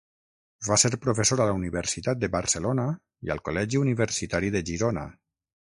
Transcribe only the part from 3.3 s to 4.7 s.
al Col·legi Universitari de